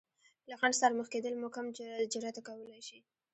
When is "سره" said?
0.81-0.97